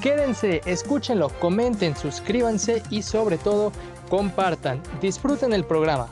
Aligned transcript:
Quédense, 0.00 0.60
escúchenlo, 0.66 1.28
comenten, 1.40 1.96
suscríbanse 1.96 2.82
y 2.90 3.02
sobre 3.02 3.38
todo 3.38 3.72
compartan. 4.08 4.82
Disfruten 5.00 5.52
el 5.52 5.64
programa. 5.64 6.08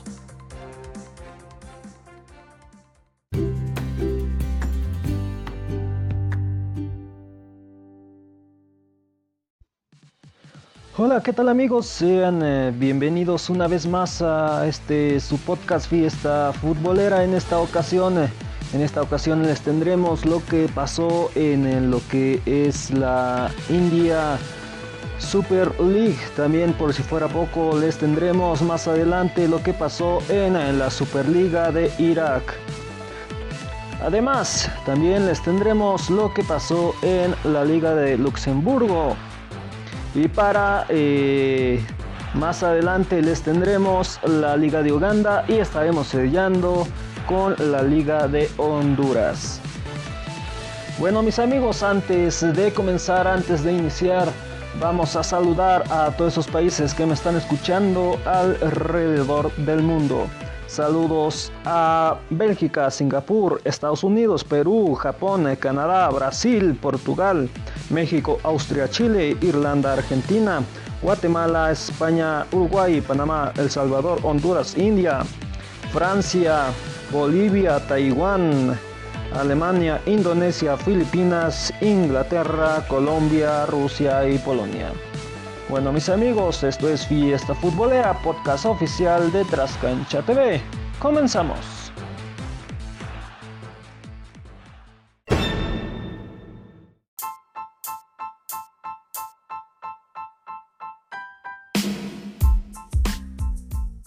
Hola, 10.96 11.20
¿qué 11.24 11.32
tal 11.32 11.48
amigos? 11.48 11.86
Sean 11.86 12.40
eh, 12.40 12.72
bienvenidos 12.72 13.50
una 13.50 13.66
vez 13.66 13.84
más 13.84 14.22
a 14.22 14.64
este 14.68 15.18
su 15.18 15.38
podcast 15.38 15.88
Fiesta 15.90 16.52
Futbolera. 16.52 17.24
En 17.24 17.34
esta 17.34 17.58
ocasión 17.58 18.16
eh, 18.16 18.28
en 18.74 18.82
esta 18.82 19.02
ocasión 19.02 19.42
les 19.44 19.60
tendremos 19.60 20.26
lo 20.26 20.44
que 20.44 20.68
pasó 20.74 21.30
en 21.36 21.92
lo 21.92 22.00
que 22.10 22.42
es 22.44 22.90
la 22.90 23.48
India 23.68 24.36
Super 25.18 25.80
League. 25.80 26.18
También 26.34 26.72
por 26.72 26.92
si 26.92 27.04
fuera 27.04 27.28
poco 27.28 27.78
les 27.78 27.96
tendremos 27.98 28.62
más 28.62 28.88
adelante 28.88 29.46
lo 29.46 29.62
que 29.62 29.72
pasó 29.72 30.18
en 30.28 30.54
la 30.76 30.90
Superliga 30.90 31.70
de 31.70 31.88
Irak. 31.98 32.42
Además, 34.04 34.68
también 34.84 35.24
les 35.26 35.40
tendremos 35.40 36.10
lo 36.10 36.34
que 36.34 36.42
pasó 36.42 36.94
en 37.02 37.32
la 37.44 37.64
Liga 37.64 37.94
de 37.94 38.18
Luxemburgo. 38.18 39.14
Y 40.16 40.26
para 40.26 40.84
eh, 40.88 41.80
más 42.34 42.64
adelante 42.64 43.22
les 43.22 43.40
tendremos 43.40 44.18
la 44.24 44.56
Liga 44.56 44.82
de 44.82 44.92
Uganda 44.92 45.44
y 45.46 45.54
estaremos 45.54 46.08
sellando 46.08 46.88
con 47.26 47.54
la 47.70 47.82
Liga 47.82 48.28
de 48.28 48.50
Honduras. 48.56 49.60
Bueno 50.98 51.22
mis 51.22 51.38
amigos, 51.38 51.82
antes 51.82 52.40
de 52.40 52.72
comenzar, 52.72 53.26
antes 53.26 53.64
de 53.64 53.72
iniciar, 53.72 54.28
vamos 54.80 55.16
a 55.16 55.22
saludar 55.22 55.84
a 55.90 56.10
todos 56.16 56.34
esos 56.34 56.46
países 56.46 56.94
que 56.94 57.06
me 57.06 57.14
están 57.14 57.36
escuchando 57.36 58.18
alrededor 58.24 59.54
del 59.56 59.82
mundo. 59.82 60.26
Saludos 60.66 61.52
a 61.64 62.16
Bélgica, 62.30 62.90
Singapur, 62.90 63.60
Estados 63.64 64.02
Unidos, 64.02 64.42
Perú, 64.44 64.94
Japón, 64.94 65.54
Canadá, 65.60 66.08
Brasil, 66.10 66.76
Portugal, 66.80 67.48
México, 67.90 68.38
Austria, 68.42 68.88
Chile, 68.88 69.36
Irlanda, 69.40 69.92
Argentina, 69.92 70.62
Guatemala, 71.02 71.70
España, 71.70 72.46
Uruguay, 72.50 73.00
Panamá, 73.00 73.52
El 73.56 73.70
Salvador, 73.70 74.18
Honduras, 74.22 74.76
India, 74.76 75.20
Francia, 75.92 76.66
Bolivia, 77.14 77.78
Taiwán, 77.78 78.76
Alemania, 79.32 80.00
Indonesia, 80.06 80.76
Filipinas, 80.76 81.72
Inglaterra, 81.80 82.84
Colombia, 82.88 83.66
Rusia 83.66 84.28
y 84.28 84.36
Polonia. 84.38 84.90
Bueno 85.68 85.92
mis 85.92 86.08
amigos, 86.08 86.64
esto 86.64 86.88
es 86.88 87.06
Fiesta 87.06 87.54
Futbolera, 87.54 88.14
podcast 88.14 88.66
oficial 88.66 89.30
de 89.30 89.44
Trascancha 89.44 90.22
TV. 90.22 90.60
Comenzamos. 90.98 91.83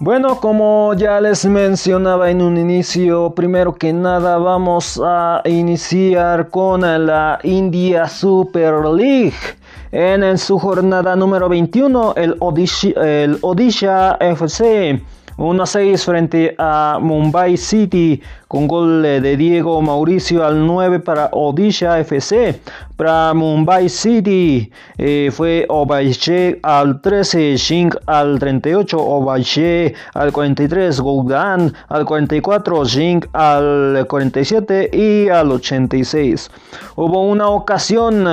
Bueno, 0.08 0.40
como 0.40 0.94
ya 0.94 1.20
les 1.20 1.46
mencionaba 1.46 2.32
en 2.32 2.42
un 2.42 2.56
inicio, 2.56 3.32
primero 3.32 3.76
que 3.76 3.92
nada 3.92 4.38
vamos 4.38 5.02
a 5.04 5.42
iniciar 5.44 6.50
con 6.50 6.80
la 6.80 7.40
India 7.44 8.08
Super 8.08 8.86
League. 8.86 9.36
En, 9.92 10.38
su 10.38 10.58
jornada 10.60 11.14
número 11.18 11.50
21, 11.50 12.14
el 12.16 12.38
Odisha, 12.40 12.90
el 13.06 13.38
Odisha 13.42 14.16
FC 14.22 15.02
1 15.38 15.66
6 15.66 16.04
frente 16.04 16.56
a 16.58 16.98
Mumbai 17.00 17.58
City 17.58 18.20
con 18.48 18.68
gol 18.68 19.04
de 19.04 19.38
Diego 19.38 19.80
Mauricio 19.84 20.44
al 20.44 20.66
9 20.66 21.00
para 21.00 21.30
Odisha 21.32 22.00
FC. 22.00 22.60
Para 22.96 23.36
Mumbai 23.36 23.88
City 23.88 24.72
eh, 24.98 25.30
fue 25.32 25.68
Obaishe 25.70 26.60
al 26.64 27.02
13, 27.02 27.56
Shing 27.56 27.92
al 28.08 28.40
38, 28.40 28.98
Obaishe 28.98 29.94
al 30.16 30.32
43, 30.32 31.00
Goudan 31.02 31.72
al 31.88 32.06
44, 32.06 32.86
Shing 32.86 33.24
al 33.34 34.08
47 34.10 34.90
y 34.92 35.30
al 35.30 35.52
86. 35.52 36.50
Hubo 36.96 37.22
una 37.28 37.50
ocasión 37.50 38.26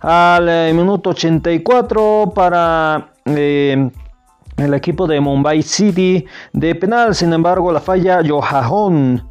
al 0.00 0.74
minuto 0.74 1.10
84 1.10 2.32
para... 2.32 3.08
Eh, 3.24 3.90
el 4.56 4.74
equipo 4.74 5.06
de 5.06 5.20
Mumbai 5.20 5.62
City 5.62 6.24
de 6.52 6.74
penal, 6.74 7.14
sin 7.14 7.32
embargo 7.32 7.72
la 7.72 7.80
falla 7.80 8.20
Johajón. 8.26 9.22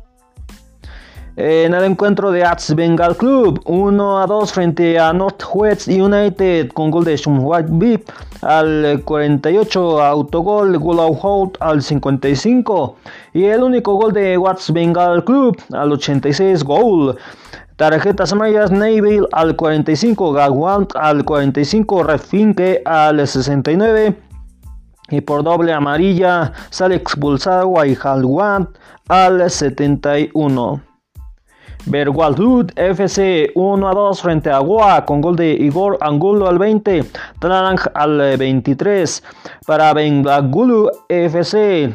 En 1.38 1.74
el 1.74 1.84
encuentro 1.86 2.30
de 2.30 2.44
Ats 2.44 2.76
Bengal 2.76 3.16
Club, 3.16 3.62
1 3.66 4.20
a 4.20 4.28
2 4.28 4.52
frente 4.52 5.00
a 5.00 5.14
Northwest 5.14 5.88
United 5.88 6.70
con 6.74 6.92
gol 6.92 7.06
de 7.06 7.16
Shumwat 7.16 7.68
Bip 7.70 8.10
al 8.42 9.02
48, 9.06 10.04
autogol 10.04 10.78
Gulau 10.78 11.18
Holt 11.22 11.56
al 11.62 11.82
55 11.82 12.98
y 13.34 13.46
el 13.46 13.64
único 13.64 13.96
gol 13.96 14.12
de 14.12 14.38
Watts 14.38 14.74
Bengal 14.74 15.24
Club 15.24 15.58
al 15.72 15.94
86, 15.94 16.66
gol. 16.66 17.18
Tarjetas 17.78 18.34
amarillas 18.34 18.70
Neville 18.70 19.26
al 19.32 19.56
45, 19.56 20.34
Gawant 20.34 20.90
al 20.96 21.24
45, 21.24 22.04
Refinke 22.04 22.82
al 22.86 23.26
69 23.26 24.31
y 25.12 25.22
por 25.22 25.44
doble 25.44 25.74
amarilla 25.74 26.54
sale 26.70 26.96
expulsado 26.96 27.68
Guayjalguat 27.68 28.70
al 29.08 29.50
71. 29.50 30.82
Berwaldud 31.86 32.72
FC 32.76 33.52
1 33.56 33.90
a 33.90 33.94
2 33.94 34.22
frente 34.22 34.52
a 34.52 34.60
Goa 34.60 35.06
con 35.06 35.20
gol 35.22 35.36
de 35.36 35.52
Igor 35.54 35.98
Angulo 36.02 36.48
al 36.48 36.60
20, 36.60 37.04
Trang 37.40 37.80
al 37.94 38.38
23 38.38 39.24
para 39.66 39.94
Benglagulu 39.94 40.90
FC. 41.10 41.94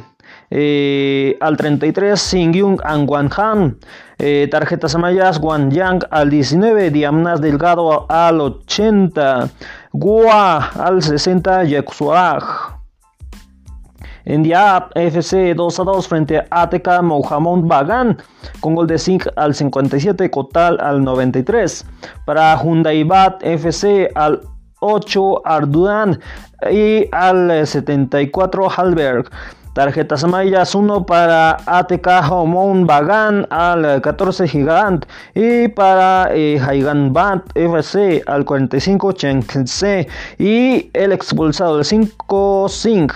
Eh, 0.48 1.36
al 1.40 1.56
33 1.56 2.20
Singyung 2.20 2.78
Angwanhan 2.84 3.78
eh, 4.18 4.46
tarjetas 4.48 4.94
amarillas 4.94 5.40
Yang 5.70 6.06
al 6.08 6.30
19 6.30 6.92
Diamnas 6.92 7.40
Delgado 7.40 8.06
al 8.08 8.40
80 8.40 9.50
Goa 9.92 10.70
al 10.78 11.02
60 11.02 11.64
Yeksuag 11.64 12.75
en 14.26 14.42
Diab 14.42 14.90
FC 14.94 15.54
2 15.54 15.80
a 15.80 15.84
2 15.84 16.08
frente 16.08 16.38
a 16.38 16.62
ATK 16.62 17.02
Mohamed 17.02 17.64
Bagan 17.66 18.18
con 18.60 18.74
gol 18.74 18.86
de 18.86 18.98
Zinc 18.98 19.26
al 19.36 19.54
57, 19.54 20.30
Cotal 20.30 20.78
al 20.80 21.02
93. 21.02 21.86
Para 22.26 22.56
Hyundai 22.56 23.04
Bat 23.04 23.42
FC 23.42 24.10
al 24.14 24.42
8 24.80 25.42
Arduan 25.46 26.20
y 26.70 27.08
al 27.12 27.66
74 27.66 28.68
Halberg. 28.68 29.30
Tarjetas 29.74 30.24
amarillas 30.24 30.74
1 30.74 31.04
para 31.04 31.58
ATK 31.66 32.08
Homon 32.30 32.86
Bagan 32.86 33.46
al 33.50 34.00
14 34.00 34.48
Gigant 34.48 35.04
y 35.34 35.68
para 35.68 36.30
eh, 36.32 36.58
Bat 37.10 37.42
FC 37.54 38.22
al 38.26 38.46
45 38.46 39.12
Chengse 39.12 40.08
y 40.38 40.90
el 40.94 41.12
expulsado 41.12 41.76
del 41.76 41.84
5 41.84 42.68
Zinc. 42.70 43.12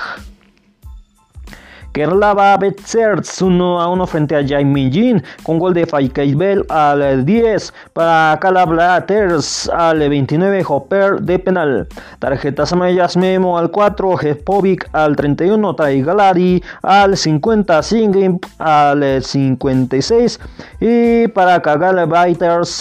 Kerlava 1.92 2.56
Betzerz 2.56 3.42
1 3.42 3.80
a 3.80 3.88
1 3.88 4.06
frente 4.06 4.36
a 4.36 4.46
Jaime 4.46 4.90
Jin 4.90 5.22
con 5.42 5.58
gol 5.58 5.74
de 5.74 5.86
Faikaibel 5.86 6.64
al 6.68 7.24
10 7.24 7.72
para 7.92 8.38
Calablaters 8.40 9.68
al 9.68 9.98
29 9.98 10.64
Hopper 10.68 11.20
de 11.20 11.38
penal. 11.38 11.88
Tarjetas 12.18 12.72
amarillas 12.72 13.16
Memo 13.16 13.58
al 13.58 13.70
4, 13.70 14.16
Jepovic 14.16 14.88
al 14.92 15.16
31, 15.16 15.74
Taigalari 15.74 16.62
al 16.82 17.16
50, 17.16 17.82
Singing 17.82 18.38
al 18.58 19.22
56 19.22 20.40
y 20.80 21.28
para 21.28 21.60
Kagala 21.60 22.06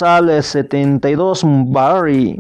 al 0.01 0.43
72 0.43 1.41
Barry. 1.43 2.39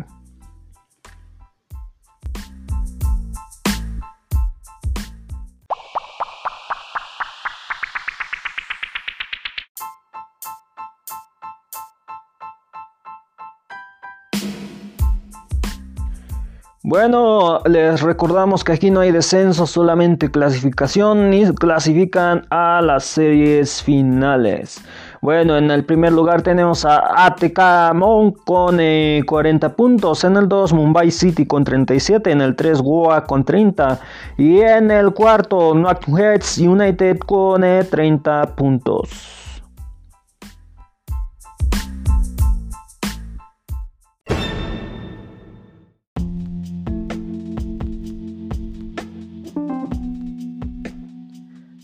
Bueno, 16.89 17.61
les 17.67 18.01
recordamos 18.01 18.63
que 18.63 18.71
aquí 18.71 18.89
no 18.89 19.01
hay 19.01 19.11
descenso, 19.11 19.67
solamente 19.67 20.31
clasificación 20.31 21.31
y 21.35 21.45
clasifican 21.53 22.47
a 22.49 22.81
las 22.81 23.03
series 23.03 23.83
finales. 23.83 24.81
Bueno, 25.21 25.55
en 25.55 25.69
el 25.69 25.85
primer 25.85 26.13
lugar 26.13 26.41
tenemos 26.41 26.85
a 26.85 27.27
ATK 27.27 27.93
Mon 27.93 28.31
con 28.31 28.79
40 29.23 29.67
eh, 29.67 29.69
puntos. 29.69 30.23
En 30.23 30.35
el 30.35 30.49
2, 30.49 30.73
Mumbai 30.73 31.11
City 31.11 31.45
con 31.45 31.63
37. 31.63 32.31
En 32.31 32.41
el 32.41 32.55
3, 32.55 32.81
Goa 32.81 33.23
con 33.23 33.43
30. 33.45 33.99
Y 34.39 34.61
en 34.61 34.89
el 34.89 35.13
cuarto, 35.13 35.75
Northwest 35.75 36.57
United 36.57 37.19
con 37.19 37.61
30 37.61 38.41
eh, 38.41 38.47
puntos. 38.55 39.38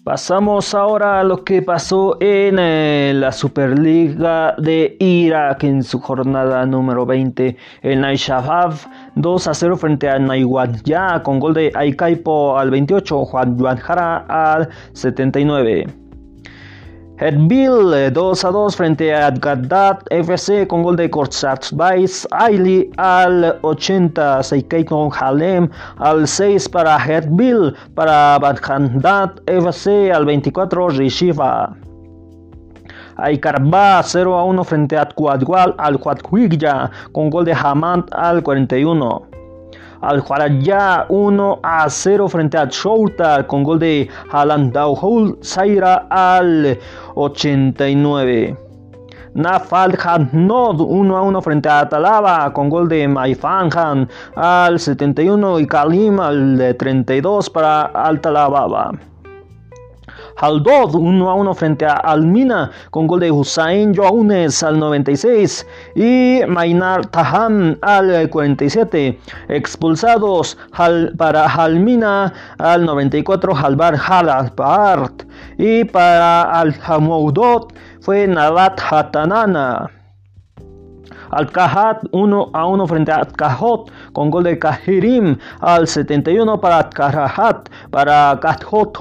Pasamos 0.06 0.76
ahora 0.76 1.20
a 1.20 1.24
lo 1.24 1.44
que 1.44 1.64
pasó 1.64 2.18
en 2.22 2.58
eh, 2.60 3.12
la 3.16 3.32
Superliga 3.32 4.54
de 4.56 4.98
Irak 5.00 5.64
en 5.64 5.82
su 5.82 6.00
jornada 6.00 6.64
número 6.68 7.08
20. 7.08 7.58
El 7.82 8.02
Naishabab 8.02 8.76
2 9.16 9.48
a 9.48 9.54
0 9.56 9.76
frente 9.78 10.08
a 10.08 10.20
ya 10.84 11.24
con 11.24 11.40
gol 11.40 11.56
de 11.56 11.72
Aikaipo 11.74 12.56
al 12.56 12.70
28, 12.70 13.26
Juan 13.26 13.58
Jara 13.58 14.18
al 14.30 14.70
79. 14.94 16.05
Headville 17.18 18.12
2 18.12 18.44
a 18.44 18.52
2 18.52 18.76
frente 18.76 19.14
a 19.14 19.32
Gaddat 19.32 20.04
FC 20.12 20.68
con 20.68 20.84
gol 20.84 20.98
de 20.98 21.08
Vice 21.08 22.28
Aili 22.32 22.92
al 22.98 23.58
80, 23.62 24.42
con 24.86 25.10
Halem. 25.14 25.70
Al 25.98 26.28
6 26.28 26.68
para 26.68 26.98
Headville, 26.98 27.74
para 27.96 28.38
Badgandat 28.40 29.40
FC 29.48 30.12
al 30.12 30.26
24, 30.26 30.90
Rishiva. 30.90 31.74
Aikarba 33.16 34.04
0 34.04 34.36
a 34.36 34.44
1 34.44 34.64
frente 34.66 34.98
a 34.98 35.06
Kuadwal 35.06 35.74
al 35.78 35.98
Kuadwigya 35.98 36.92
con 37.14 37.30
gol 37.30 37.46
de 37.46 37.54
Hamad 37.54 38.04
al 38.12 38.44
41 38.44 39.35
al 40.02 40.24
ya 40.62 41.06
1 41.10 41.60
a 41.64 41.90
0 41.90 42.28
frente 42.28 42.58
a 42.58 42.66
Shouta 42.70 43.46
con 43.48 43.64
gol 43.64 43.80
de 43.80 44.10
Halan 44.32 44.72
Dauhul 44.72 45.38
Zaira 45.42 46.08
al 46.10 46.78
89. 47.16 48.58
Nafal 49.36 49.98
Nod 50.32 50.80
1 50.80 51.18
a 51.18 51.22
1 51.22 51.42
frente 51.42 51.68
a 51.68 51.90
Talaba 51.90 52.54
con 52.54 52.70
gol 52.70 52.88
de 52.88 53.08
Maifanhan 53.08 54.08
al 54.36 54.80
71 54.80 55.60
y 55.60 55.68
Kalim 55.68 56.20
al 56.20 56.76
32 56.80 57.50
para 57.50 57.82
Altalababa. 57.82 58.92
Haldod 60.38 60.96
1 60.96 61.30
a 61.30 61.34
1 61.34 61.54
frente 61.54 61.86
a 61.86 61.94
Almina 61.94 62.72
con 62.92 63.08
gol 63.08 63.22
de 63.22 63.32
Hussein 63.32 63.94
Jones 63.96 64.64
al 64.64 64.80
96 64.80 65.66
y 65.96 66.42
Mainar 66.48 67.06
Taham 67.08 67.78
al 67.82 68.30
47. 68.30 69.18
Expulsados 69.48 70.58
para 71.18 71.46
Almina 71.46 72.34
al 72.58 72.86
94 72.86 73.56
Halbar 73.56 73.96
Halabart 73.96 75.24
y 75.58 75.86
para 75.86 76.60
Al 76.60 76.76
Hamoudot 76.86 77.74
fue 78.02 78.28
Nabat 78.28 78.80
Hatanana. 78.92 79.95
Al 81.36 81.52
1 82.12 82.50
a 82.54 82.66
1 82.66 82.88
frente 82.88 83.12
a 83.12 83.26
Cajot 83.26 83.92
con 84.14 84.32
gol 84.32 84.46
de 84.46 84.58
Kahirim 84.58 85.36
al 85.60 85.86
71 85.86 86.62
para 86.62 86.90
Karahat, 86.90 87.68
para 87.92 88.40
Kathot 88.42 88.98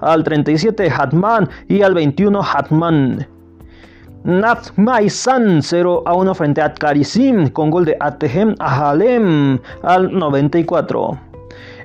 al 0.00 0.22
37 0.22 0.90
Hatman 0.90 1.48
y 1.68 1.80
al 1.80 1.94
21 1.94 2.42
Hatman. 2.42 3.26
Nat 4.24 4.70
Maisan 4.76 5.62
0 5.62 6.02
a 6.04 6.12
1 6.14 6.34
frente 6.34 6.60
a 6.60 6.74
Karisim 6.74 7.48
con 7.48 7.70
gol 7.70 7.86
de 7.86 7.96
Atehem 8.00 8.54
Ahalem 8.58 9.58
al 9.82 10.12
94. 10.12 11.18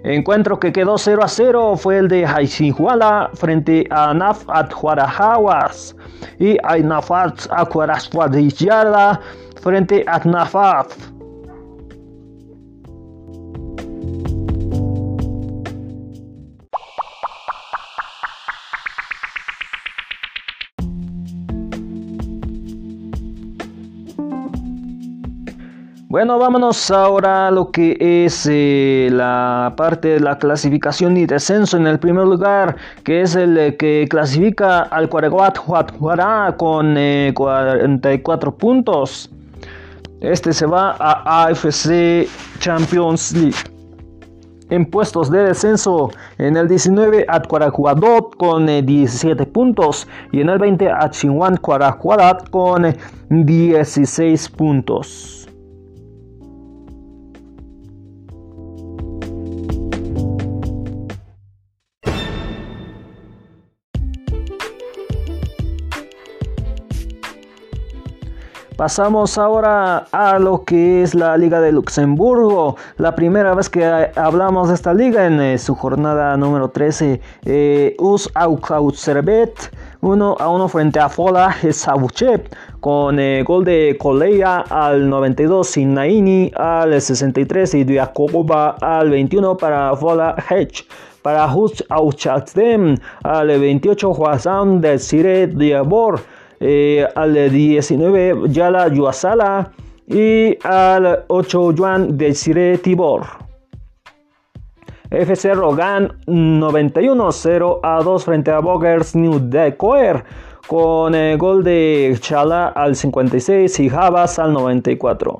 Encuentro 0.03 0.59
que 0.59 0.71
quedó 0.71 0.97
0 0.97 1.23
a 1.23 1.27
0 1.27 1.77
fue 1.77 1.97
el 1.97 2.07
de 2.09 2.25
Haisihuala 2.25 3.29
frente 3.33 3.87
a 3.89 4.13
Naf 4.13 4.43
Athuarahawas 4.49 5.95
y 6.39 6.57
Ainafat 6.63 7.47
Aquaraswadiyala 7.49 9.19
frente 9.57 10.03
a 10.07 10.19
Nafaf. 10.19 11.17
Bueno, 26.17 26.39
vámonos 26.39 26.89
ahora 26.89 27.49
a 27.49 27.51
lo 27.51 27.69
que 27.69 27.95
es 27.99 28.47
eh, 28.49 29.07
la 29.11 29.75
parte 29.77 30.07
de 30.07 30.19
la 30.19 30.39
clasificación 30.39 31.15
y 31.15 31.27
descenso 31.27 31.77
en 31.77 31.85
el 31.85 31.99
primer 31.99 32.25
lugar, 32.25 32.75
que 33.03 33.21
es 33.21 33.35
el 33.35 33.55
eh, 33.55 33.75
que 33.77 34.07
clasifica 34.09 34.81
al 34.81 35.09
Cuareguat 35.09 35.59
con 36.57 36.95
44 37.35 38.49
eh, 38.49 38.53
puntos. 38.57 39.29
Este 40.21 40.51
se 40.51 40.65
va 40.65 40.95
a 40.99 41.45
AFC 41.45 42.27
Champions 42.59 43.33
League. 43.33 43.77
En 44.69 44.85
puestos 44.85 45.29
de 45.29 45.43
descenso, 45.43 46.09
en 46.39 46.57
el 46.57 46.67
19 46.67 47.25
Atquaracuadot 47.29 48.35
con 48.35 48.65
17 48.65 49.45
puntos 49.45 50.07
y 50.31 50.41
en 50.41 50.49
el 50.49 50.57
20 50.57 50.89
Achinwan 50.91 51.57
Cuaracuadat 51.57 52.49
con 52.49 52.95
16 53.29 54.49
puntos. 54.49 55.36
Pasamos 68.77 69.39
ahora 69.39 70.05
a 70.11 70.37
lo 70.37 70.63
que 70.63 71.01
es 71.01 71.15
la 71.15 71.35
Liga 71.35 71.59
de 71.59 71.71
Luxemburgo. 71.71 72.75
La 72.97 73.15
primera 73.15 73.55
vez 73.55 73.71
que 73.71 73.83
hablamos 74.15 74.69
de 74.69 74.75
esta 74.75 74.93
liga 74.93 75.25
en 75.25 75.41
eh, 75.41 75.57
su 75.57 75.73
jornada 75.73 76.37
número 76.37 76.69
13. 76.69 77.19
Eh, 77.45 77.95
Us 77.97 78.31
Servet 78.93 79.75
1 80.01 80.35
a 80.39 80.49
1 80.49 80.67
frente 80.67 80.99
a 80.99 81.09
Fola 81.09 81.55
Sabuchep 81.71 82.53
con 82.79 83.19
eh, 83.19 83.41
gol 83.41 83.65
de 83.65 83.97
Coleya 83.99 84.59
al 84.69 85.09
92, 85.09 85.67
Sinaini 85.67 86.51
al 86.55 87.01
63 87.01 87.73
y 87.73 87.83
Diakoba 87.83 88.75
al 88.79 89.09
21 89.09 89.57
para 89.57 89.95
Fola 89.95 90.35
Hedge. 90.51 90.85
Para 91.23 91.51
Hus 91.51 91.83
Auchatem 91.89 92.95
al 93.23 93.47
28, 93.47 94.11
Huazan 94.11 94.81
de 94.81 94.99
Sire 94.99 95.47
Diabor 95.47 96.21
eh, 96.59 97.07
al 97.15 97.51
19 97.51 98.49
Yala 98.49 98.87
Yuasala 98.87 99.71
y 100.07 100.57
al 100.63 101.25
8 101.27 101.73
Juan 101.77 102.17
de 102.17 102.33
Sire 102.33 102.77
Tibor. 102.77 103.25
FC 105.09 105.53
Rogan 105.53 106.17
91 106.27 107.31
0 107.31 107.79
a 107.81 108.01
2 108.01 108.25
frente 108.25 108.51
a 108.51 108.59
Bogers 108.59 109.15
New 109.15 109.39
Decoer 109.39 110.23
con 110.67 111.15
el 111.15 111.35
eh, 111.35 111.37
gol 111.37 111.63
de 111.63 112.17
Chala 112.19 112.67
al 112.67 112.95
56 112.95 113.79
y 113.79 113.89
Javas 113.89 114.37
al 114.37 114.51
94. 114.51 115.39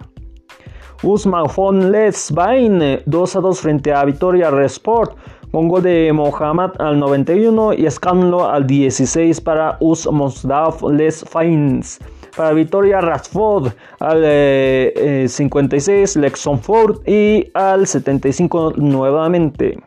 Usman 1.04 1.46
von 1.54 1.92
Lesbain 1.92 3.02
2 3.06 3.36
a 3.36 3.40
2 3.40 3.60
frente 3.60 3.94
a 3.94 4.06
Victoria 4.06 4.50
Resport 4.50 5.18
con 5.52 5.68
gol 5.68 5.84
de 5.84 6.12
Mohamed 6.14 6.72
al 6.80 7.00
91 7.00 7.74
y 7.74 7.86
Escándalo 7.86 8.50
al 8.50 8.68
16 8.68 9.42
para 9.42 9.78
Us 9.80 10.10
Mosdaf 10.12 10.84
Les 10.84 11.24
Fains. 11.24 12.00
Para 12.36 12.54
Victoria 12.54 13.02
Rashford 13.02 13.72
al 14.00 15.28
56 15.28 15.88
eh, 15.88 16.20
eh, 16.20 16.22
Lexon 16.22 16.60
Ford 16.60 17.00
y 17.08 17.50
al 17.54 17.88
75 17.88 18.74
nuevamente. 18.78 19.78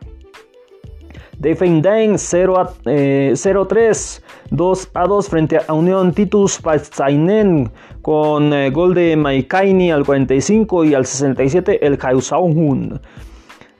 Defendain 1.37 2.19
0 2.19 2.59
a, 2.59 2.73
0-3, 2.85 4.21
2 4.51 4.89
a 4.93 5.07
2 5.07 5.27
frente 5.27 5.59
a 5.65 5.73
Unión 5.73 6.13
Titus 6.13 6.59
Pazainen 6.59 7.71
con 8.03 8.53
eh, 8.53 8.69
gol 8.69 8.93
de 8.93 9.15
Maikaini 9.15 9.91
al 9.91 10.05
45 10.05 10.85
y 10.85 10.93
al 10.93 11.05
67 11.05 11.85
el 11.85 11.97
Kausauhun. 11.97 12.99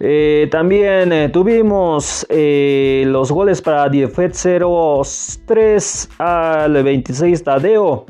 Eh, 0.04 0.48
también 0.50 1.14
eh, 1.14 1.30
tuvimos 1.30 2.26
eh, 2.28 3.04
los 3.06 3.32
goles 3.32 3.62
para 3.62 3.88
Diefet 3.88 4.32
0-3 4.32 6.10
al 6.18 6.84
26 6.84 7.44
Tadeo 7.44 8.08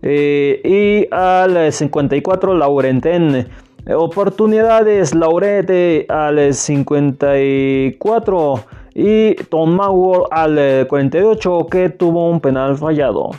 y 0.00 1.06
al 1.10 1.70
54 1.70 2.54
Laurenten. 2.54 3.46
Oportunidades, 3.94 5.14
Laurete 5.14 6.06
al 6.08 6.54
54 6.54 8.64
y 8.94 9.34
Tom 9.34 9.76
Mauer 9.76 10.22
al 10.30 10.86
48 10.88 11.66
que 11.70 11.90
tuvo 11.90 12.30
un 12.30 12.40
penal 12.40 12.78
fallado. 12.78 13.32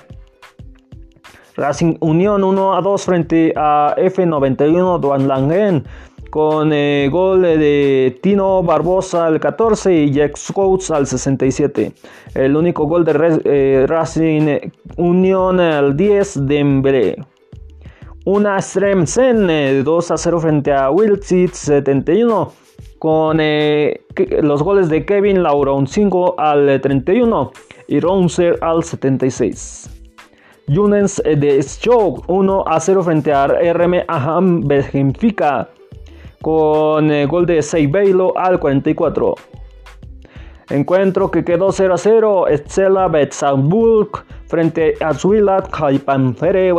Racing 1.56 1.96
Unión 2.02 2.44
1 2.44 2.76
a 2.76 2.82
2 2.82 3.04
frente 3.04 3.52
a 3.56 3.96
F91 3.98 5.00
Duan 5.00 5.28
Langen 5.28 5.86
con 6.30 6.72
eh, 6.74 7.10
gol 7.12 7.42
de 7.42 8.20
Tino 8.22 8.62
Barbosa 8.64 9.26
al 9.26 9.40
14 9.40 9.94
y 9.94 10.12
Jack 10.12 10.38
Scouts 10.38 10.92
al 10.92 11.08
67. 11.08 11.92
El 12.36 12.56
único 12.56 12.86
gol 12.86 13.04
de 13.04 13.42
eh, 13.46 13.86
Racing 13.88 14.60
Unión 14.98 15.60
al 15.60 15.98
10 15.98 16.48
de 16.48 16.64
Mbele. 16.64 17.26
Una 18.26 18.62
Stremsen 18.62 19.84
2 19.84 20.12
a 20.12 20.18
0 20.18 20.40
frente 20.40 20.72
a 20.72 20.92
Wiltsit 20.92 21.54
71 21.54 22.52
con 23.00 23.40
eh, 23.40 24.02
los 24.42 24.62
goles 24.62 24.90
de 24.90 25.06
Kevin 25.06 25.42
Lauron 25.42 25.88
5 25.88 26.36
al 26.38 26.80
31 26.82 27.52
y 27.88 28.00
Ronser 28.00 28.60
al 28.62 28.84
76. 28.84 29.90
Junens 30.68 31.22
de 31.26 31.64
Stoke 31.64 32.24
1 32.28 32.64
a 32.68 32.80
0 32.80 33.04
frente 33.04 33.34
a 33.34 33.48
RM 33.48 34.04
Aham 34.08 34.62
Benfica 34.62 35.70
con 36.42 37.12
el 37.12 37.28
gol 37.28 37.46
de 37.46 37.62
Seibeilo 37.62 38.38
al 38.38 38.60
44. 38.60 39.36
Encuentro 40.70 41.32
que 41.32 41.44
quedó 41.44 41.72
0 41.72 41.94
a 41.94 41.98
0, 41.98 42.48
Estela 42.48 43.08
Betzalburg 43.08 44.24
frente 44.46 44.94
a 45.02 45.14
Zwilat 45.14 45.70
Kaipanfere 45.70 46.72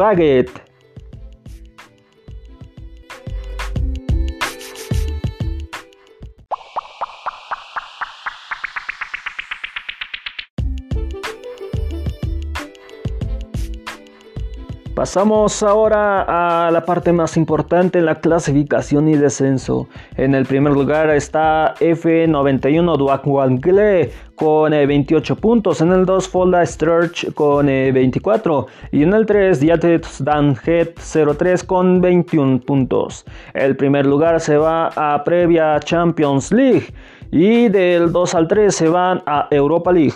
Pasamos 15.11 15.65
ahora 15.65 16.67
a 16.67 16.71
la 16.71 16.85
parte 16.85 17.13
más 17.13 17.37
importante, 17.37 18.01
la 18.01 18.21
clasificación 18.21 19.09
y 19.09 19.17
descenso. 19.17 19.89
En 20.17 20.37
el 20.37 20.47
primer 20.47 20.73
lugar 20.73 21.11
está 21.11 21.75
F91 21.81 22.97
Duacuangle 22.97 24.13
con 24.37 24.71
28 24.71 25.33
eh, 25.33 25.37
puntos. 25.37 25.81
En 25.81 25.91
el 25.91 26.07
2 26.07 26.29
Folda 26.29 26.65
Sturge 26.65 27.33
con 27.33 27.67
24. 27.67 28.67
Eh, 28.69 28.89
y 28.99 29.03
en 29.03 29.13
el 29.13 29.27
3 29.27 29.59
Diatets 29.59 30.23
Danhet 30.25 31.01
03 31.01 31.65
con 31.65 32.01
21 32.01 32.61
puntos. 32.61 33.25
El 33.53 33.75
primer 33.75 34.07
lugar 34.07 34.39
se 34.39 34.59
va 34.59 34.91
a 34.95 35.25
previa 35.25 35.81
Champions 35.81 36.53
League. 36.53 36.95
Y 37.33 37.69
del 37.69 38.13
2 38.13 38.35
al 38.37 38.47
3 38.47 38.73
se 38.73 38.89
van 38.89 39.25
a 39.27 39.49
Europa 39.51 39.91
League 39.91 40.15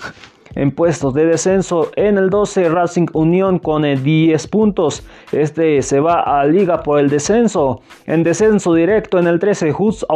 en 0.55 0.71
puestos 0.71 1.15
de 1.15 1.27
descenso. 1.27 1.91
En 1.97 2.19
el 2.19 2.31
12 2.31 2.69
Racing 2.69 3.07
Unión 3.13 3.59
con 3.59 3.83
10 3.83 4.05
eh, 4.05 4.49
puntos. 4.49 5.03
Este 5.33 5.83
se 5.83 6.01
va 6.01 6.21
a 6.21 6.45
liga 6.45 6.83
por 6.83 6.99
el 6.99 7.11
descenso. 7.11 7.81
En 8.07 8.23
descenso 8.23 8.75
directo 8.75 9.19
en 9.19 9.27
el 9.27 9.39
13 9.39 9.73
Hus 9.77 10.07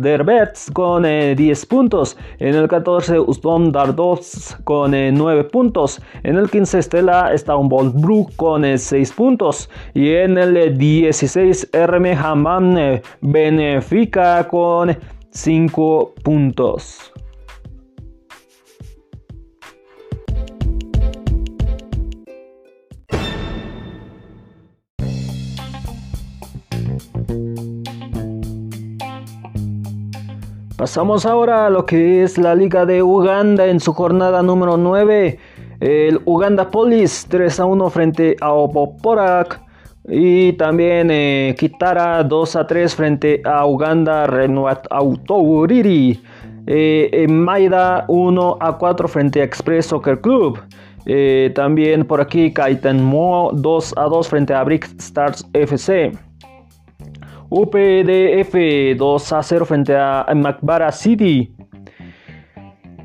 Derbets 0.00 0.70
con 0.72 1.02
10 1.02 1.38
eh, 1.38 1.66
puntos. 1.66 2.16
En 2.38 2.54
el 2.54 2.68
14 2.68 3.20
Ustom 3.20 3.72
Dardos 3.72 4.56
con 4.64 4.92
9 4.92 5.40
eh, 5.40 5.44
puntos. 5.44 6.00
En 6.22 6.36
el 6.36 6.50
15 6.50 6.78
Estela 6.78 7.32
Brook 7.94 8.34
con 8.36 8.78
6 8.78 9.12
puntos. 9.12 9.70
Y 9.94 10.12
en 10.14 10.38
el 10.38 10.76
16 10.76 11.70
RM 11.72 12.06
Haman 12.16 13.00
Benfica 13.20 14.46
con 14.48 14.96
5 15.30 16.14
puntos. 16.22 17.12
Pasamos 30.80 31.26
ahora 31.26 31.66
a 31.66 31.70
lo 31.70 31.84
que 31.84 32.22
es 32.22 32.38
la 32.38 32.54
Liga 32.54 32.86
de 32.86 33.02
Uganda 33.02 33.66
en 33.66 33.80
su 33.80 33.92
jornada 33.92 34.42
número 34.42 34.78
9. 34.78 35.38
El 35.78 36.22
Uganda 36.24 36.70
Police 36.70 37.26
3 37.28 37.60
a 37.60 37.66
1 37.66 37.90
frente 37.90 38.36
a 38.40 38.54
Opoporak. 38.54 39.60
Y 40.08 40.54
también 40.54 41.10
eh, 41.10 41.54
Kitara 41.58 42.24
2 42.24 42.56
a 42.56 42.66
3 42.66 42.94
frente 42.94 43.42
a 43.44 43.66
Uganda 43.66 44.26
Renuat 44.26 44.86
Autouriri. 44.88 46.18
Eh, 46.66 47.26
Maida 47.28 48.06
1 48.08 48.56
a 48.58 48.78
4 48.78 49.06
frente 49.06 49.42
a 49.42 49.44
Express 49.44 49.84
Soccer 49.84 50.18
Club. 50.22 50.60
Eh, 51.04 51.52
también 51.54 52.06
por 52.06 52.22
aquí 52.22 52.54
Kaitan 52.54 53.04
Mo 53.04 53.50
2 53.52 53.98
a 53.98 54.04
2 54.04 54.28
frente 54.28 54.54
a 54.54 54.64
Brick 54.64 54.88
Stars 54.98 55.46
FC. 55.52 56.29
UPDF 57.50 58.94
2 58.96 59.32
a 59.32 59.42
0 59.42 59.64
frente 59.64 59.94
a 59.94 60.24
Macbara 60.34 60.90
City. 60.92 61.52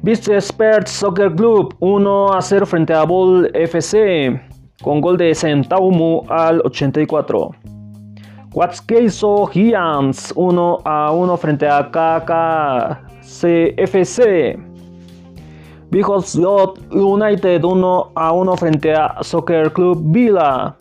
Vista 0.02 0.40
Spurs 0.40 0.92
Soccer 0.92 1.34
Club 1.34 1.74
1 1.80 2.28
a 2.28 2.40
0 2.40 2.66
frente 2.68 2.94
a 2.94 3.04
Bull 3.06 3.50
FC 3.52 4.40
con 4.84 5.00
gol 5.00 5.18
de 5.18 5.34
Centaumu 5.34 6.24
al 6.28 6.62
84. 6.64 7.50
Queso 8.86 9.50
Giants 9.52 10.32
1 10.36 10.80
a 10.84 11.12
1 11.12 11.38
frente 11.38 11.68
a 11.68 11.90
KKCFC. 13.18 14.60
Bijos 15.90 16.36
United 16.92 17.64
1 17.64 18.12
a 18.14 18.32
1 18.32 18.56
frente 18.58 18.94
a 18.94 19.18
Soccer 19.22 19.72
Club 19.72 20.04
Villa. 20.12 20.76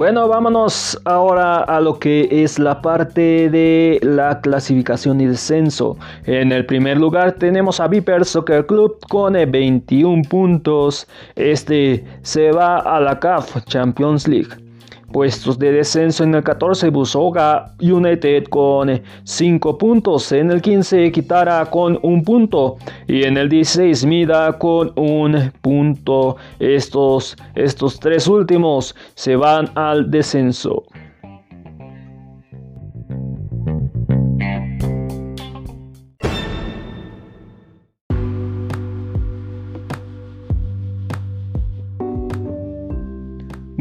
Bueno, 0.00 0.28
vámonos 0.28 0.98
ahora 1.04 1.58
a 1.58 1.78
lo 1.78 1.98
que 1.98 2.26
es 2.30 2.58
la 2.58 2.80
parte 2.80 3.50
de 3.50 4.00
la 4.00 4.40
clasificación 4.40 5.20
y 5.20 5.26
descenso. 5.26 5.98
En 6.24 6.52
el 6.52 6.64
primer 6.64 6.96
lugar 6.96 7.32
tenemos 7.32 7.80
a 7.80 7.86
Viper 7.86 8.24
Soccer 8.24 8.64
Club 8.64 8.96
con 9.10 9.34
21 9.34 10.22
puntos. 10.22 11.06
Este 11.36 12.02
se 12.22 12.50
va 12.50 12.78
a 12.78 12.98
la 12.98 13.20
CAF 13.20 13.62
Champions 13.66 14.26
League. 14.26 14.69
Puestos 15.12 15.58
de 15.58 15.72
descenso 15.72 16.22
en 16.22 16.34
el 16.36 16.44
14 16.44 16.88
Busoga 16.90 17.72
United 17.80 18.44
con 18.44 19.02
5 19.24 19.76
puntos, 19.76 20.30
en 20.30 20.52
el 20.52 20.62
15 20.62 21.10
Kitara 21.10 21.66
con 21.66 21.98
1 22.02 22.22
punto 22.22 22.76
y 23.08 23.24
en 23.24 23.36
el 23.36 23.48
16 23.48 24.06
Mida 24.06 24.56
con 24.58 24.92
1 24.94 25.52
punto. 25.60 26.36
Estos, 26.60 27.36
estos 27.56 27.98
tres 27.98 28.28
últimos 28.28 28.94
se 29.14 29.34
van 29.34 29.70
al 29.74 30.10
descenso. 30.10 30.84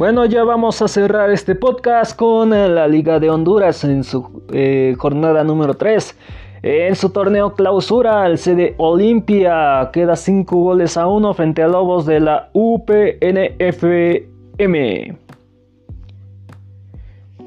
Bueno, 0.10 0.26
ya 0.26 0.44
vamos 0.44 0.82
a 0.82 0.88
cerrar 0.88 1.30
este 1.30 1.54
podcast 1.54 2.18
con 2.18 2.52
eh, 2.52 2.68
la 2.68 2.88
Liga 2.88 3.20
de 3.20 3.30
Honduras 3.30 3.84
en 3.84 4.04
su 4.04 4.42
eh, 4.52 4.96
jornada 4.98 5.44
número 5.44 5.76
3. 5.76 6.18
En 6.64 6.96
su 6.96 7.12
torneo 7.12 7.54
clausura, 7.54 8.26
el 8.26 8.40
CD 8.40 8.74
Olimpia 8.80 9.88
queda 9.94 10.16
5 10.16 10.56
goles 10.56 10.98
a 10.98 11.06
1 11.06 11.32
frente 11.36 11.62
a 11.62 11.68
Lobos 11.68 12.08
de 12.08 12.22
la 12.22 12.50
UPNFM. 12.54 13.20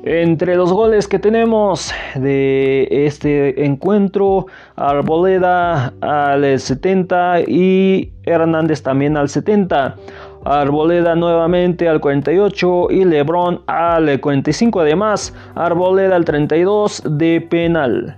Entre 0.05 0.57
los 0.57 0.73
goles 0.73 1.09
que 1.09 1.19
tenemos 1.19 1.93
de 2.15 2.87
este 2.91 3.65
encuentro, 3.65 4.47
Arboleda 4.77 5.95
al 6.01 6.61
70 6.61 7.41
y 7.49 8.13
Hernández 8.23 8.85
también 8.85 9.17
al 9.17 9.29
70. 9.29 9.97
Arboleda 10.45 11.15
nuevamente 11.15 11.89
al 11.89 12.01
48 12.01 12.89
y 12.91 13.05
Lebron 13.05 13.63
al 13.67 14.21
45. 14.21 14.81
Además, 14.81 15.35
Arboleda 15.55 16.17
al 16.17 16.25
32 16.25 17.03
de 17.07 17.41
penal. 17.41 18.17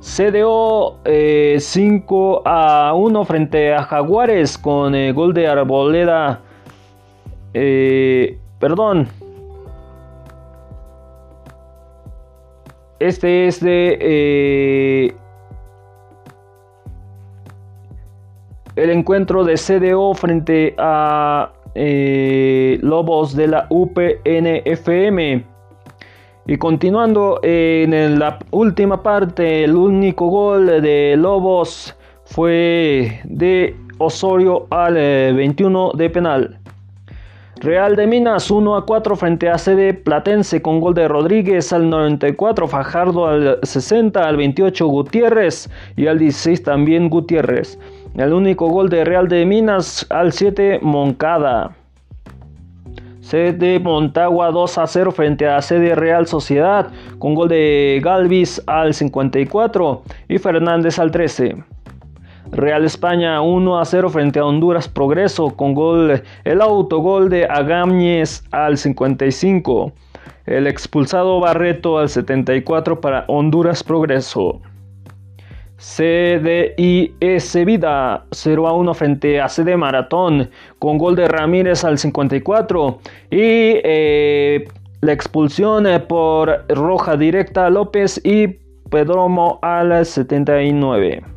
CDO 0.00 0.98
5 1.04 1.04
eh, 1.04 2.42
a 2.44 2.92
1 2.94 3.24
frente 3.24 3.74
a 3.74 3.82
Jaguares 3.82 4.56
con 4.56 4.94
el 4.94 5.12
gol 5.14 5.34
de 5.34 5.48
Arboleda. 5.48 6.40
Eh, 7.54 8.38
perdón. 8.60 9.08
este 12.98 13.46
es 13.46 13.60
de 13.60 13.98
eh, 14.00 15.14
el 18.76 18.90
encuentro 18.90 19.42
de 19.44 19.54
CDO 19.54 20.14
frente 20.14 20.74
a 20.78 21.50
eh, 21.74 22.78
Lobos 22.82 23.34
de 23.34 23.48
la 23.48 23.66
UPNFM. 23.70 25.44
Y 26.48 26.58
continuando 26.58 27.40
en 27.42 28.18
la 28.18 28.38
última 28.52 29.02
parte, 29.02 29.64
el 29.64 29.74
único 29.74 30.28
gol 30.28 30.66
de 30.80 31.16
Lobos 31.18 31.96
fue 32.24 33.20
de 33.24 33.74
Osorio 33.98 34.66
al 34.70 34.94
21 34.94 35.88
eh, 35.88 35.96
de 35.96 36.10
penal. 36.10 36.58
Real 37.60 37.96
de 37.96 38.06
Minas 38.06 38.50
1 38.50 38.76
a 38.76 38.84
4 38.84 39.16
frente 39.16 39.48
a 39.48 39.56
CD 39.56 39.94
Platense 39.94 40.60
con 40.60 40.78
gol 40.78 40.92
de 40.92 41.08
Rodríguez 41.08 41.72
al 41.72 41.88
94, 41.88 42.68
Fajardo 42.68 43.26
al 43.26 43.58
60, 43.62 44.22
al 44.22 44.36
28 44.36 44.86
Gutiérrez 44.86 45.70
y 45.96 46.06
al 46.06 46.18
16 46.18 46.62
también 46.62 47.08
Gutiérrez. 47.08 47.78
El 48.16 48.32
único 48.32 48.68
gol 48.68 48.88
de 48.88 49.04
Real 49.04 49.28
de 49.28 49.44
Minas 49.44 50.06
al 50.08 50.32
7 50.32 50.78
Moncada. 50.80 51.76
CD 53.20 53.78
Montagua 53.78 54.50
2 54.52 54.78
a 54.78 54.86
0 54.86 55.12
frente 55.12 55.46
a 55.46 55.60
CD 55.60 55.94
Real 55.94 56.26
Sociedad 56.26 56.88
con 57.18 57.34
gol 57.34 57.50
de 57.50 58.00
Galvis 58.02 58.62
al 58.66 58.94
54 58.94 60.02
y 60.28 60.38
Fernández 60.38 60.98
al 60.98 61.10
13. 61.10 61.62
Real 62.52 62.86
España 62.86 63.42
1 63.42 63.78
a 63.78 63.84
0 63.84 64.08
frente 64.08 64.38
a 64.38 64.46
Honduras 64.46 64.88
Progreso 64.88 65.50
con 65.50 65.74
gol 65.74 66.22
el 66.44 66.62
autogol 66.62 67.28
de 67.28 67.44
Agáñez 67.44 68.44
al 68.50 68.78
55. 68.78 69.92
El 70.46 70.66
expulsado 70.66 71.38
Barreto 71.40 71.98
al 71.98 72.08
74 72.08 72.98
para 72.98 73.26
Honduras 73.28 73.84
Progreso. 73.84 74.62
CDIS 75.78 77.64
Vida 77.64 78.24
0 78.30 78.66
a 78.66 78.72
1 78.72 78.94
frente 78.94 79.40
a 79.40 79.48
CD 79.48 79.76
Maratón 79.76 80.50
con 80.78 80.98
gol 80.98 81.16
de 81.16 81.28
Ramírez 81.28 81.84
al 81.84 81.98
54 81.98 82.98
y 83.30 83.80
eh, 83.84 84.64
la 85.02 85.12
expulsión 85.12 85.86
eh, 85.86 86.00
por 86.00 86.64
roja 86.68 87.16
directa 87.16 87.68
López 87.68 88.20
y 88.24 88.48
Pedromo 88.90 89.58
al 89.62 90.06
79. 90.06 91.35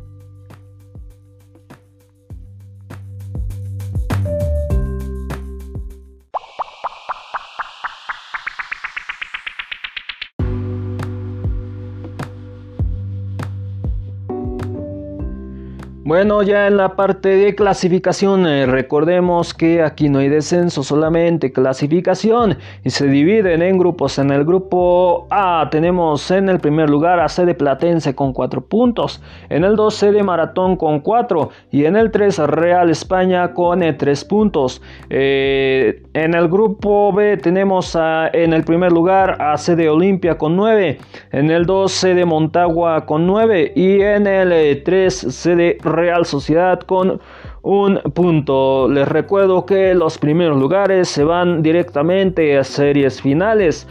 Bueno, 16.10 16.42
ya 16.42 16.66
en 16.66 16.76
la 16.76 16.96
parte 16.96 17.28
de 17.28 17.54
clasificación, 17.54 18.44
eh, 18.44 18.66
recordemos 18.66 19.54
que 19.54 19.80
aquí 19.80 20.08
no 20.08 20.18
hay 20.18 20.28
descenso, 20.28 20.82
solamente 20.82 21.52
clasificación 21.52 22.58
y 22.82 22.90
se 22.90 23.06
dividen 23.06 23.62
en 23.62 23.78
grupos. 23.78 24.18
En 24.18 24.32
el 24.32 24.44
grupo 24.44 25.28
A 25.30 25.68
tenemos 25.70 26.28
en 26.32 26.48
el 26.48 26.58
primer 26.58 26.90
lugar 26.90 27.20
a 27.20 27.28
Sede 27.28 27.54
Platense 27.54 28.16
con 28.16 28.32
4 28.32 28.60
puntos, 28.60 29.22
en 29.50 29.62
el 29.62 29.76
2 29.76 29.94
Sede 29.94 30.24
Maratón 30.24 30.74
con 30.74 30.98
4 30.98 31.50
y 31.70 31.84
en 31.84 31.94
el 31.94 32.10
3 32.10 32.38
Real 32.38 32.90
España 32.90 33.54
con 33.54 33.78
3 33.78 34.00
eh, 34.02 34.26
puntos. 34.28 34.82
Eh, 35.10 36.02
en 36.14 36.34
el 36.34 36.48
grupo 36.48 37.12
B 37.12 37.36
tenemos 37.36 37.96
en 38.32 38.52
el 38.52 38.64
primer 38.64 38.90
lugar 38.90 39.40
a 39.40 39.56
Sede 39.56 39.88
Olimpia 39.88 40.36
con 40.36 40.56
9, 40.56 40.98
en 41.30 41.50
el 41.52 41.66
2 41.66 41.92
Sede 41.92 42.24
Montagua 42.24 43.06
con 43.06 43.28
9 43.28 43.74
y 43.76 44.00
en 44.00 44.26
el 44.26 44.82
3 44.82 45.14
Sede 45.14 45.78
Real 45.84 45.99
Sociedad 46.24 46.80
con 46.80 47.20
un 47.62 48.00
punto. 48.14 48.88
Les 48.88 49.06
recuerdo 49.08 49.66
que 49.66 49.94
los 49.94 50.18
primeros 50.18 50.58
lugares 50.58 51.08
se 51.08 51.24
van 51.24 51.62
directamente 51.62 52.58
a 52.58 52.64
series 52.64 53.20
finales 53.20 53.86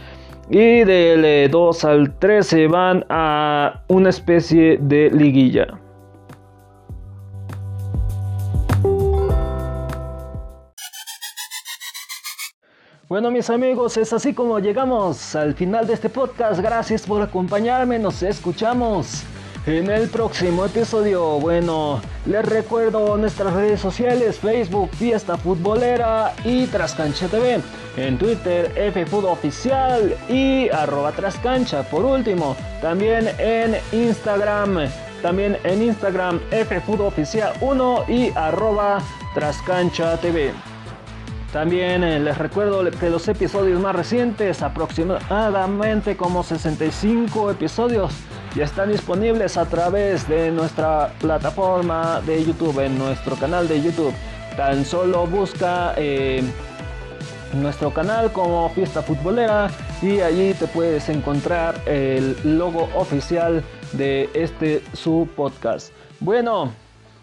y 0.50 0.84
del 0.84 1.50
2 1.50 1.84
al 1.84 2.18
3 2.18 2.46
se 2.46 2.66
van 2.66 3.04
a 3.08 3.82
una 3.88 4.10
especie 4.10 4.78
de 4.80 5.10
liguilla. 5.10 5.66
Bueno 13.08 13.32
mis 13.32 13.50
amigos, 13.50 13.96
es 13.96 14.12
así 14.12 14.32
como 14.32 14.60
llegamos 14.60 15.34
al 15.34 15.54
final 15.54 15.86
de 15.86 15.94
este 15.94 16.08
podcast. 16.08 16.60
Gracias 16.60 17.02
por 17.02 17.20
acompañarme, 17.20 17.98
nos 17.98 18.22
escuchamos 18.22 19.24
en 19.66 19.90
el 19.90 20.08
próximo 20.08 20.64
episodio. 20.64 21.38
Bueno, 21.38 22.00
les 22.26 22.44
recuerdo 22.44 23.16
nuestras 23.16 23.52
redes 23.52 23.80
sociales, 23.80 24.38
Facebook, 24.38 24.90
Fiesta 24.92 25.36
Futbolera 25.36 26.34
y 26.44 26.66
Trascancha 26.66 27.28
TV. 27.28 27.60
En 27.96 28.18
Twitter, 28.18 28.72
Oficial 29.30 30.16
y 30.28 30.68
arroba 30.70 31.12
Trascancha. 31.12 31.82
Por 31.82 32.04
último, 32.04 32.56
también 32.80 33.28
en 33.38 33.76
Instagram. 33.92 34.88
También 35.22 35.58
en 35.64 35.82
Instagram, 35.82 36.40
Oficial 37.00 37.52
1 37.60 38.04
y 38.08 38.30
arroba 38.34 39.02
Trascancha 39.34 40.16
TV. 40.16 40.52
También 41.52 42.04
eh, 42.04 42.20
les 42.20 42.38
recuerdo 42.38 42.88
que 42.92 43.10
los 43.10 43.26
episodios 43.26 43.80
más 43.80 43.94
recientes, 43.94 44.62
aproximadamente 44.62 46.16
como 46.16 46.44
65 46.44 47.50
episodios, 47.50 48.12
ya 48.54 48.64
están 48.64 48.90
disponibles 48.90 49.56
a 49.56 49.66
través 49.66 50.28
de 50.28 50.50
nuestra 50.50 51.12
plataforma 51.20 52.20
de 52.26 52.44
YouTube, 52.44 52.80
en 52.80 52.98
nuestro 52.98 53.36
canal 53.36 53.68
de 53.68 53.80
YouTube. 53.80 54.12
Tan 54.56 54.84
solo 54.84 55.26
busca 55.26 55.94
eh, 55.96 56.42
nuestro 57.54 57.92
canal 57.92 58.32
como 58.32 58.68
Fiesta 58.70 59.02
Futbolera 59.02 59.70
y 60.02 60.20
allí 60.20 60.54
te 60.54 60.66
puedes 60.66 61.08
encontrar 61.08 61.80
el 61.86 62.36
logo 62.44 62.88
oficial 62.94 63.62
de 63.92 64.28
este 64.34 64.82
su 64.94 65.28
podcast. 65.36 65.92
Bueno, 66.18 66.72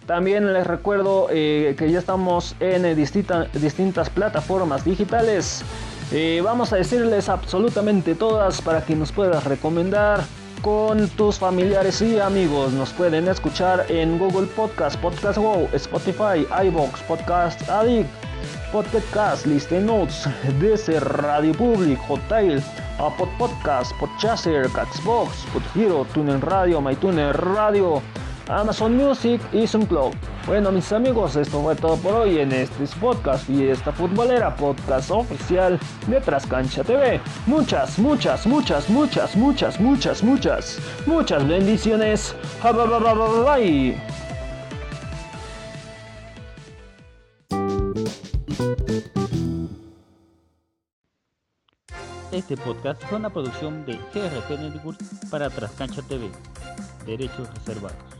también 0.05 0.53
les 0.53 0.65
recuerdo 0.65 1.27
eh, 1.29 1.75
que 1.77 1.91
ya 1.91 1.99
estamos 1.99 2.55
en 2.61 2.95
distintas 2.95 4.09
plataformas 4.09 4.85
digitales. 4.85 5.63
Eh, 6.13 6.41
vamos 6.41 6.71
a 6.71 6.77
decirles 6.77 7.27
absolutamente 7.27 8.15
todas 8.15 8.61
para 8.61 8.85
que 8.85 8.95
nos 8.95 9.11
puedas 9.11 9.43
recomendar 9.43 10.21
con 10.61 11.07
tus 11.09 11.37
familiares 11.37 12.01
y 12.01 12.19
amigos. 12.19 12.73
Nos 12.73 12.91
pueden 12.91 13.27
escuchar 13.27 13.85
en 13.89 14.17
Google 14.17 14.47
Podcast, 14.47 14.99
Podcast 14.99 15.37
Go, 15.37 15.67
Spotify, 15.73 16.45
iBox, 16.65 17.01
Podcast 17.03 17.67
Addict, 17.69 18.09
Podcast, 18.71 19.45
Listen 19.45 19.85
Notes, 19.85 20.27
DC 20.59 20.99
Radio 20.99 21.53
Public, 21.53 21.99
Hotel, 22.09 22.63
Apple 22.99 23.27
Podcast, 23.37 23.91
Podchaser, 23.99 24.69
Catsbox, 24.71 25.45
Podhero, 25.53 26.05
TuneIn 26.13 26.41
Radio, 26.41 26.81
MyTuner 26.81 27.35
Radio. 27.35 28.01
Amazon 28.49 28.95
Music 28.95 29.41
y 29.51 29.67
SoundCloud. 29.67 30.13
Bueno 30.47 30.71
mis 30.71 30.93
amigos, 30.93 31.35
esto 31.35 31.61
fue 31.61 31.75
todo 31.75 31.97
por 31.97 32.13
hoy 32.13 32.39
en 32.39 32.53
este 32.53 32.87
podcast 33.01 33.49
y 33.49 33.67
esta 33.67 33.91
futbolera 33.91 34.55
podcast 34.55 35.11
oficial 35.11 35.77
de 36.07 36.21
Trascancha 36.21 36.85
TV. 36.85 37.19
Muchas, 37.45 37.99
muchas, 37.99 38.47
muchas, 38.47 38.89
muchas, 38.89 39.35
muchas, 39.35 39.77
muchas, 39.77 40.23
muchas, 40.23 40.79
muchas 41.05 41.45
bendiciones. 41.45 42.33
Bye. 42.63 44.01
Este 52.31 52.55
podcast 52.55 53.03
fue 53.03 53.17
una 53.17 53.29
producción 53.29 53.85
de 53.85 53.95
GRT 54.13 54.61
Network 54.61 54.99
para 55.29 55.49
Trascancha 55.49 56.01
TV. 56.03 56.31
Derechos 57.05 57.49
reservados. 57.53 58.16